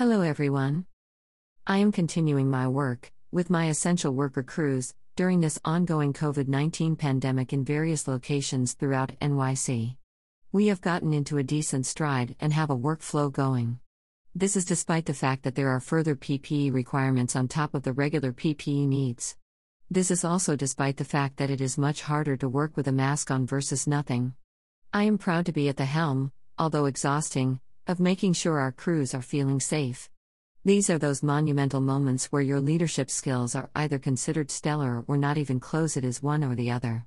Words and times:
Hello, 0.00 0.22
everyone. 0.22 0.86
I 1.66 1.76
am 1.76 1.92
continuing 1.92 2.48
my 2.48 2.66
work 2.66 3.12
with 3.30 3.50
my 3.50 3.68
essential 3.68 4.14
worker 4.14 4.42
crews 4.42 4.94
during 5.14 5.40
this 5.40 5.58
ongoing 5.62 6.14
COVID 6.14 6.48
19 6.48 6.96
pandemic 6.96 7.52
in 7.52 7.66
various 7.66 8.08
locations 8.08 8.72
throughout 8.72 9.12
NYC. 9.20 9.96
We 10.52 10.68
have 10.68 10.80
gotten 10.80 11.12
into 11.12 11.36
a 11.36 11.42
decent 11.42 11.84
stride 11.84 12.34
and 12.40 12.50
have 12.54 12.70
a 12.70 12.78
workflow 12.78 13.30
going. 13.30 13.78
This 14.34 14.56
is 14.56 14.64
despite 14.64 15.04
the 15.04 15.12
fact 15.12 15.42
that 15.42 15.54
there 15.54 15.68
are 15.68 15.80
further 15.80 16.16
PPE 16.16 16.72
requirements 16.72 17.36
on 17.36 17.46
top 17.46 17.74
of 17.74 17.82
the 17.82 17.92
regular 17.92 18.32
PPE 18.32 18.88
needs. 18.88 19.36
This 19.90 20.10
is 20.10 20.24
also 20.24 20.56
despite 20.56 20.96
the 20.96 21.04
fact 21.04 21.36
that 21.36 21.50
it 21.50 21.60
is 21.60 21.76
much 21.76 22.00
harder 22.00 22.38
to 22.38 22.48
work 22.48 22.74
with 22.74 22.88
a 22.88 22.92
mask 22.92 23.30
on 23.30 23.44
versus 23.44 23.86
nothing. 23.86 24.32
I 24.94 25.02
am 25.02 25.18
proud 25.18 25.44
to 25.44 25.52
be 25.52 25.68
at 25.68 25.76
the 25.76 25.84
helm, 25.84 26.32
although 26.58 26.86
exhausting, 26.86 27.60
of 27.90 27.98
making 27.98 28.32
sure 28.32 28.60
our 28.60 28.70
crews 28.70 29.14
are 29.14 29.20
feeling 29.20 29.58
safe. 29.58 30.08
These 30.64 30.88
are 30.90 30.98
those 30.98 31.24
monumental 31.24 31.80
moments 31.80 32.26
where 32.26 32.40
your 32.40 32.60
leadership 32.60 33.10
skills 33.10 33.56
are 33.56 33.68
either 33.74 33.98
considered 33.98 34.48
stellar 34.48 35.04
or 35.08 35.16
not 35.16 35.36
even 35.36 35.58
close, 35.58 35.96
it 35.96 36.04
is 36.04 36.22
one 36.22 36.44
or 36.44 36.54
the 36.54 36.70
other. 36.70 37.06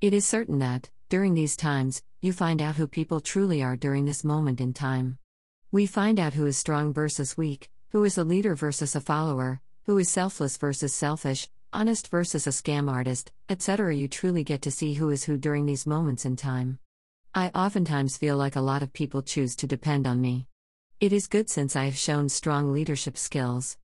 It 0.00 0.14
is 0.14 0.24
certain 0.24 0.60
that, 0.60 0.90
during 1.08 1.34
these 1.34 1.56
times, 1.56 2.04
you 2.20 2.32
find 2.32 2.62
out 2.62 2.76
who 2.76 2.86
people 2.86 3.20
truly 3.20 3.64
are 3.64 3.76
during 3.76 4.04
this 4.04 4.22
moment 4.22 4.60
in 4.60 4.72
time. 4.72 5.18
We 5.72 5.86
find 5.86 6.20
out 6.20 6.34
who 6.34 6.46
is 6.46 6.56
strong 6.56 6.92
versus 6.92 7.36
weak, 7.36 7.68
who 7.90 8.04
is 8.04 8.16
a 8.16 8.22
leader 8.22 8.54
versus 8.54 8.94
a 8.94 9.00
follower, 9.00 9.60
who 9.86 9.98
is 9.98 10.08
selfless 10.08 10.56
versus 10.56 10.94
selfish, 10.94 11.48
honest 11.72 12.08
versus 12.08 12.46
a 12.46 12.50
scam 12.50 12.88
artist, 12.88 13.32
etc. 13.48 13.92
You 13.96 14.06
truly 14.06 14.44
get 14.44 14.62
to 14.62 14.70
see 14.70 14.94
who 14.94 15.10
is 15.10 15.24
who 15.24 15.36
during 15.36 15.66
these 15.66 15.84
moments 15.84 16.24
in 16.24 16.36
time. 16.36 16.78
I 17.38 17.48
oftentimes 17.48 18.16
feel 18.16 18.38
like 18.38 18.56
a 18.56 18.62
lot 18.62 18.82
of 18.82 18.94
people 18.94 19.20
choose 19.20 19.54
to 19.56 19.66
depend 19.66 20.06
on 20.06 20.22
me. 20.22 20.46
It 21.00 21.12
is 21.12 21.26
good 21.26 21.50
since 21.50 21.76
I 21.76 21.84
have 21.84 21.98
shown 21.98 22.30
strong 22.30 22.72
leadership 22.72 23.18
skills. 23.18 23.76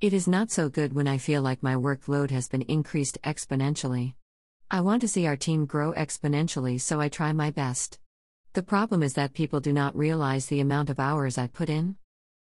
It 0.00 0.12
is 0.12 0.26
not 0.26 0.50
so 0.50 0.68
good 0.68 0.92
when 0.92 1.06
I 1.06 1.18
feel 1.18 1.40
like 1.40 1.62
my 1.62 1.76
workload 1.76 2.32
has 2.32 2.48
been 2.48 2.62
increased 2.62 3.22
exponentially. 3.22 4.14
I 4.72 4.80
want 4.80 5.02
to 5.02 5.08
see 5.08 5.24
our 5.24 5.36
team 5.36 5.66
grow 5.66 5.92
exponentially, 5.92 6.80
so 6.80 7.00
I 7.00 7.08
try 7.08 7.32
my 7.32 7.52
best. 7.52 8.00
The 8.54 8.64
problem 8.64 9.04
is 9.04 9.14
that 9.14 9.34
people 9.34 9.60
do 9.60 9.72
not 9.72 9.96
realize 9.96 10.46
the 10.46 10.58
amount 10.58 10.90
of 10.90 10.98
hours 10.98 11.38
I 11.38 11.46
put 11.46 11.70
in. 11.70 11.94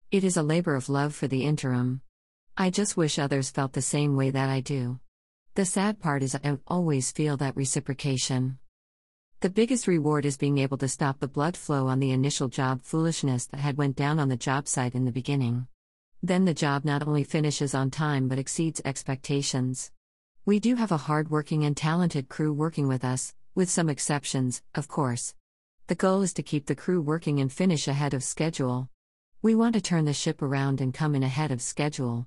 It 0.10 0.24
is 0.24 0.36
a 0.36 0.42
labor 0.42 0.74
of 0.74 0.90
love 0.90 1.14
for 1.14 1.28
the 1.28 1.46
interim. 1.46 2.02
I 2.58 2.72
just 2.72 2.98
wish 2.98 3.20
others 3.20 3.52
felt 3.52 3.74
the 3.74 3.84
same 3.84 4.16
way 4.16 4.32
that 4.32 4.50
I 4.50 4.62
do. 4.62 5.00
The 5.54 5.66
sad 5.66 6.00
part 6.00 6.24
is 6.24 6.34
I 6.34 6.58
always 6.66 7.12
feel 7.12 7.38
that 7.38 7.56
reciprocation. 7.56 8.58
The 9.46 9.52
biggest 9.52 9.86
reward 9.86 10.26
is 10.26 10.38
being 10.38 10.58
able 10.58 10.80
to 10.80 10.88
stop 10.88 11.20
the 11.20 11.28
blood 11.28 11.56
flow 11.56 11.86
on 11.86 12.00
the 12.00 12.10
initial 12.10 12.48
job 12.48 12.82
foolishness 12.82 13.46
that 13.46 13.60
had 13.60 13.78
went 13.78 13.96
down 13.96 14.18
on 14.18 14.28
the 14.28 14.36
job 14.36 14.68
site 14.68 14.96
in 14.96 15.06
the 15.06 15.12
beginning. 15.12 15.68
Then 16.24 16.46
the 16.46 16.54
job 16.56 16.84
not 16.84 17.08
only 17.08 17.24
finishes 17.24 17.76
on 17.76 17.92
time 17.92 18.28
but 18.28 18.40
exceeds 18.40 18.82
expectations. 18.84 19.92
We 20.48 20.60
do 20.60 20.74
have 20.78 20.92
a 20.92 20.98
hardworking 20.98 21.64
and 21.64 21.78
talented 21.78 22.28
crew 22.28 22.52
working 22.54 22.88
with 22.88 23.06
us, 23.06 23.36
with 23.54 23.70
some 23.70 23.88
exceptions, 23.88 24.64
of 24.74 24.88
course. 24.88 25.36
The 25.86 25.94
goal 25.94 26.24
is 26.24 26.34
to 26.34 26.42
keep 26.42 26.66
the 26.66 26.74
crew 26.74 27.00
working 27.00 27.40
and 27.40 27.54
finish 27.54 27.88
ahead 27.88 28.16
of 28.16 28.24
schedule. 28.24 28.90
We 29.44 29.54
want 29.54 29.76
to 29.76 29.80
turn 29.80 30.06
the 30.06 30.14
ship 30.14 30.42
around 30.42 30.82
and 30.82 30.92
come 30.92 31.14
in 31.14 31.22
ahead 31.22 31.52
of 31.52 31.62
schedule. 31.62 32.26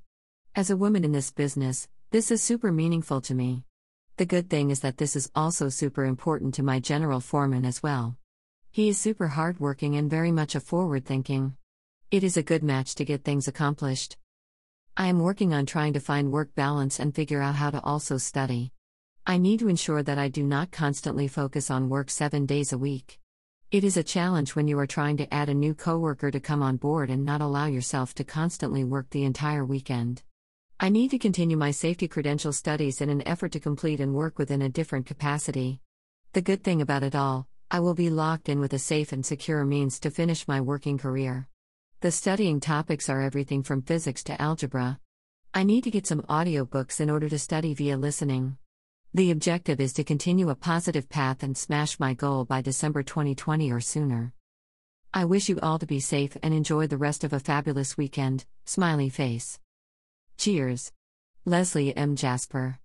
As 0.55 0.71
a 0.71 0.77
woman 0.77 1.03
in 1.03 1.11
this 1.11 1.33
business, 1.33 1.89
this 2.13 2.31
is 2.31 2.45
super 2.45 2.71
meaningful 2.71 3.21
to 3.23 3.35
me. 3.35 3.65
The 4.19 4.27
good 4.27 4.51
thing 4.51 4.71
is 4.71 4.81
that 4.81 4.97
this 4.97 5.15
is 5.15 5.31
also 5.37 5.69
super 5.69 6.05
important 6.05 6.53
to 6.55 6.65
my 6.65 6.81
general 6.81 7.21
foreman 7.21 7.65
as 7.65 7.85
well. 7.85 8.17
He 8.73 8.89
is 8.89 8.99
super 8.99 9.29
hardworking 9.29 9.95
and 9.95 10.11
very 10.11 10.33
much 10.33 10.57
a 10.57 10.61
forward 10.61 11.07
thinking. 11.07 11.57
It 12.11 12.25
is 12.25 12.37
a 12.37 12.43
good 12.43 12.65
match 12.65 12.97
to 12.97 13.05
get 13.05 13.23
things 13.23 13.47
accomplished. 13.47 14.17
I 14.97 15.07
am 15.07 15.21
working 15.21 15.55
on 15.55 15.67
trying 15.67 15.93
to 15.93 16.01
find 16.01 16.33
work 16.33 16.53
balance 16.57 16.99
and 16.99 17.15
figure 17.15 17.41
out 17.41 17.55
how 17.55 17.71
to 17.71 17.81
also 17.85 18.19
study. 18.19 18.73
I 19.25 19.39
need 19.39 19.61
to 19.61 19.69
ensure 19.69 20.03
that 20.03 20.19
I 20.19 20.27
do 20.27 20.43
not 20.43 20.73
constantly 20.73 21.29
focus 21.29 21.71
on 21.71 21.89
work 21.89 22.11
seven 22.11 22.45
days 22.45 22.73
a 22.73 22.79
week. 22.79 23.21
It 23.71 23.85
is 23.85 23.97
a 23.97 24.03
challenge 24.03 24.57
when 24.57 24.67
you 24.67 24.81
are 24.81 24.87
trying 24.89 25.17
to 25.19 25.33
add 25.33 25.49
a 25.49 25.55
new 25.55 25.75
coworker 25.75 26.33
to 26.33 26.41
come 26.41 26.61
on 26.61 26.77
board 26.77 27.09
and 27.09 27.25
not 27.25 27.41
allow 27.41 27.67
yourself 27.67 28.17
to 28.17 28.25
constantly 28.25 28.83
work 28.83 29.11
the 29.11 29.23
entire 29.23 29.65
weekend. 29.65 30.25
I 30.81 30.91
need 30.91 31.11
to 31.11 31.19
continue 31.19 31.57
my 31.57 31.73
safety 31.73 32.07
credential 32.07 32.53
studies 32.53 33.01
in 33.01 33.11
an 33.11 33.27
effort 33.27 33.51
to 33.53 33.59
complete 33.59 33.99
and 33.99 34.15
work 34.15 34.39
within 34.39 34.63
a 34.63 34.69
different 34.69 35.07
capacity. 35.07 35.81
The 36.35 36.41
good 36.41 36.63
thing 36.63 36.81
about 36.81 37.03
it 37.03 37.17
all, 37.17 37.49
I 37.69 37.81
will 37.81 37.95
be 37.95 38.11
locked 38.11 38.49
in 38.49 38.61
with 38.61 38.73
a 38.73 38.79
safe 38.79 39.11
and 39.11 39.27
secure 39.27 39.65
means 39.65 39.99
to 39.99 40.11
finish 40.13 40.47
my 40.47 40.61
working 40.61 40.97
career. 40.97 41.49
The 42.01 42.13
studying 42.13 42.61
topics 42.61 43.09
are 43.09 43.21
everything 43.21 43.65
from 43.65 43.83
physics 43.83 44.23
to 44.25 44.41
algebra. 44.41 45.01
I 45.53 45.65
need 45.65 45.83
to 45.83 45.91
get 45.91 46.07
some 46.07 46.23
audiobooks 46.23 47.01
in 47.01 47.11
order 47.11 47.29
to 47.29 47.41
study 47.41 47.75
via 47.75 47.97
listening. 47.97 48.57
The 49.13 49.33
objective 49.33 49.81
is 49.81 49.93
to 49.95 50.05
continue 50.05 50.49
a 50.49 50.55
positive 50.55 51.09
path 51.09 51.43
and 51.43 51.59
smash 51.59 51.99
my 51.99 52.15
goal 52.15 52.45
by 52.45 52.63
December 52.63 53.03
2020 53.03 53.73
or 53.73 53.81
sooner. 53.81 54.33
I 55.13 55.25
wish 55.25 55.49
you 55.49 55.59
all 55.61 55.81
to 55.81 55.87
be 55.87 55.99
safe 55.99 56.37
and 56.41 56.55
enjoy 56.55 56.87
the 56.87 56.97
rest 56.97 57.25
of 57.25 57.33
a 57.33 57.41
fabulous 57.41 57.97
weekend. 57.97 58.45
Smiley 58.65 59.09
face. 59.09 59.59
Cheers. 60.39 60.93
Leslie 61.45 61.97
M. 61.97 62.15
Jasper. 62.15 62.79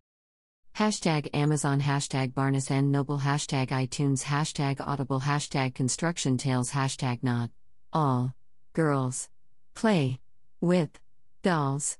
Hashtag 0.76 1.30
Amazon, 1.36 1.82
hashtag 1.82 2.34
Barnes 2.34 2.72
and 2.72 2.92
Noble, 2.92 3.20
hashtag 3.20 3.68
iTunes, 3.68 4.24
hashtag 4.24 4.78
Audible, 4.80 5.20
hashtag 5.20 5.76
Construction 5.76 6.36
Tales, 6.38 6.72
hashtag 6.72 7.20
Not 7.22 7.52
All 7.92 8.34
Girls 8.74 9.30
Play 9.76 10.20
with 10.62 11.00
Dolls. 11.44 12.00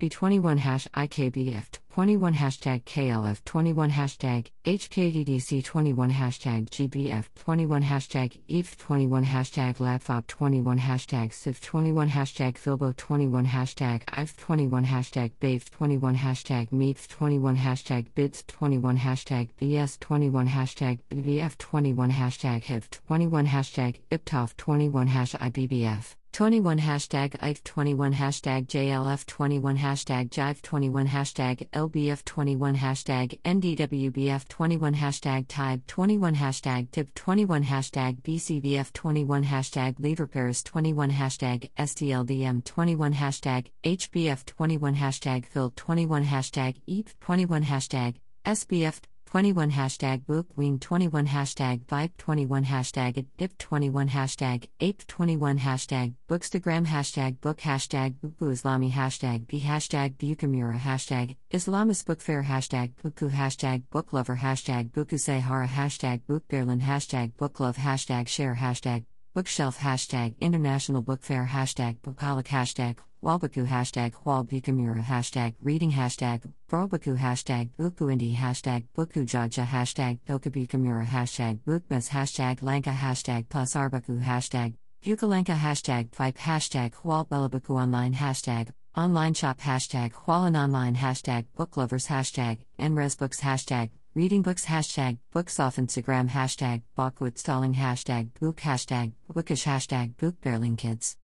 B21 0.00 0.58
hash 0.58 0.88
IKBF 0.88 1.66
21 1.94 2.34
hashtag 2.34 2.82
KLF 2.82 3.44
21 3.44 3.90
hashtag 3.90 4.48
HKDDC 4.64 5.62
21 5.62 6.10
hashtag 6.10 6.68
GBF 6.68 7.28
21 7.36 7.82
hashtag 7.84 8.40
EVE 8.48 8.76
21 8.76 9.24
hashtag 9.24 9.76
LabFop 9.76 10.26
21 10.26 10.78
hashtag 10.80 11.30
CIV 11.30 11.60
21 11.60 12.08
hashtag 12.08 12.54
Filbo 12.54 12.96
21 12.96 13.46
hashtag 13.46 14.02
IVE 14.16 14.36
21 14.36 14.84
hashtag 14.84 15.30
BAVE 15.38 15.70
21 15.70 16.16
hashtag 16.16 16.68
MEEF 16.70 17.08
21 17.08 17.56
hashtag 17.56 18.06
BIDS 18.16 18.44
21 18.48 18.96
hashtag 18.98 19.48
BS 19.60 20.00
21 20.00 20.48
hashtag 20.48 20.98
BBF 21.12 21.56
21 21.58 22.10
hashtag 22.10 22.64
HIV 22.64 22.90
21 22.90 23.46
hashtag 23.46 24.00
IPTOF 24.10 24.56
21 24.56 25.06
hash 25.06 25.34
IBBF 25.34 26.16
21 26.34 26.80
hashtag 26.80 27.36
IF 27.48 27.62
21 27.62 28.12
hashtag 28.12 28.66
JLF 28.66 29.24
21 29.24 29.76
hashtag 29.76 30.28
Jive 30.30 30.60
21 30.62 31.06
hashtag 31.06 31.68
LBF 31.70 32.24
21 32.24 32.74
hashtag 32.74 33.38
NDWBF 33.44 34.48
21 34.48 34.94
hashtag 34.94 35.46
TIBE 35.46 35.86
21 35.86 36.34
hashtag 36.34 36.90
TIP 36.90 37.14
21 37.14 37.62
hashtag 37.62 38.20
BCBF 38.22 38.92
21 38.92 39.44
hashtag 39.44 39.94
LeverParis 40.00 40.64
21 40.64 41.12
hashtag 41.12 41.70
STLDM 41.78 42.64
21 42.64 43.12
hashtag 43.12 43.66
HBF 43.84 44.44
21 44.44 44.96
hashtag 44.96 45.46
FIL 45.46 45.70
21 45.70 46.24
hashtag 46.24 46.74
EAP 46.88 47.10
21 47.20 47.62
hashtag 47.62 48.14
SBF 48.44 48.98
21 49.34 49.72
hashtag 49.72 50.24
Bookwing 50.26 50.78
21 50.78 51.26
hashtag 51.26 51.84
Vibe 51.86 52.12
21 52.18 52.64
hashtag 52.66 53.26
Dip 53.36 53.58
21 53.58 54.08
hashtag 54.10 54.68
Ape 54.78 55.04
21 55.08 55.58
hashtag 55.58 56.14
Bookstagram 56.28 56.86
hashtag 56.86 57.40
Book 57.40 57.58
hashtag 57.58 58.14
Buku 58.22 58.52
Islami 58.52 58.92
hashtag 58.92 59.48
B 59.48 59.58
hashtag 59.58 60.14
Bukamura 60.18 60.78
hashtag 60.78 61.34
Islamist 61.52 62.06
Book 62.06 62.20
Fair 62.20 62.44
hashtag 62.44 62.92
Buku 63.02 63.28
hashtag 63.28 63.82
Book 63.90 64.12
Lover 64.12 64.36
hashtag 64.36 64.92
Buku 64.92 65.18
Sahara 65.18 65.66
hashtag 65.66 66.20
Book 66.28 66.46
Berlin 66.46 66.80
hashtag 66.80 67.36
Book 67.36 67.58
Love 67.58 67.78
hashtag 67.78 68.28
Share 68.28 68.54
hashtag 68.54 69.04
Bookshelf 69.34 69.78
hashtag 69.78 70.38
International 70.40 71.02
Book 71.02 71.24
Fair 71.24 71.50
hashtag 71.52 71.98
Bookaholic 72.02 72.46
hashtag 72.46 72.98
Walbaku 73.24 73.66
hashtag 73.66 74.12
Walbukamura 74.26 75.02
hashtag 75.02 75.54
Reading 75.62 75.92
hashtag 75.92 76.42
Brobaku 76.70 77.16
hashtag 77.16 77.70
Bukuindi 77.78 78.36
hashtag 78.36 78.84
Bukujaja 78.94 79.64
hashtag 79.64 80.18
Dokabukamura 80.28 81.06
hashtag 81.06 81.60
Bookmas 81.60 82.10
hashtag 82.10 82.62
Lanka 82.62 82.90
hashtag 82.90 83.48
plus 83.48 83.72
Arbaku 83.72 84.22
hashtag 84.22 84.74
Bukalanka 85.02 85.56
hashtag 85.56 86.12
Pipe 86.12 86.36
hashtag 86.36 86.92
Hualbelabaku 87.02 87.70
online 87.70 88.12
hashtag 88.12 88.68
Online 88.94 89.32
shop 89.32 89.58
hashtag 89.58 90.12
Hualan 90.12 90.54
online 90.54 90.96
hashtag 90.96 91.46
booklovers 91.56 92.08
hashtag 92.08 92.58
Nresbooks 92.78 93.40
hashtag 93.40 93.88
reading 94.14 94.42
books 94.42 94.66
hashtag 94.66 95.16
books 95.32 95.58
off 95.58 95.76
Instagram 95.76 96.28
hashtag 96.28 96.82
Bachwood 96.94 97.38
stalling 97.38 97.72
hashtag 97.72 98.28
book 98.38 98.58
hashtag 98.58 99.12
bookish 99.32 99.64
hashtag 99.64 100.14
book 100.18 100.36
kids. 100.76 101.16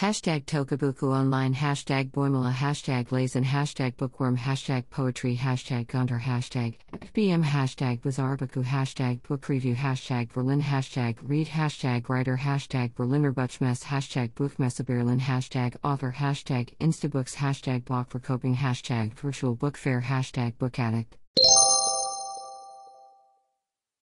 Hashtag 0.00 0.46
Tokabuku 0.46 1.12
Online 1.12 1.52
Hashtag 1.52 2.10
Boimala 2.10 2.50
Hashtag 2.54 3.08
Lazen 3.08 3.44
Hashtag 3.44 3.98
Bookworm 3.98 4.38
Hashtag 4.38 4.84
Poetry 4.88 5.36
Hashtag 5.36 5.88
Gunter 5.88 6.18
Hashtag 6.18 6.76
BM 7.14 7.44
Hashtag 7.44 8.00
Bizarrebuku 8.00 8.64
Hashtag 8.64 9.22
Book 9.24 9.46
Review 9.50 9.74
Hashtag 9.74 10.32
Berlin 10.32 10.62
Hashtag 10.62 11.18
Read 11.20 11.48
Hashtag 11.48 12.08
Writer 12.08 12.38
Hashtag 12.38 12.94
Berliner 12.94 13.34
Buchmesse 13.34 13.84
Hashtag 13.84 14.32
Buchmesse 14.32 14.86
Berlin 14.86 15.20
Hashtag 15.20 15.76
Author 15.84 16.14
Hashtag 16.16 16.74
Instabooks 16.78 17.34
Hashtag 17.34 17.84
Block 17.84 18.08
for 18.08 18.20
Coping 18.20 18.56
Hashtag 18.56 19.12
Virtual 19.12 19.54
Book 19.54 19.76
Fair 19.76 20.00
Hashtag 20.00 20.56
Book 20.56 20.78
Addict 20.78 21.18